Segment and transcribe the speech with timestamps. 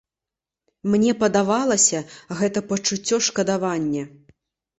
[0.93, 1.99] Мне падавалася,
[2.41, 4.03] гэта пачуццё шкадавання.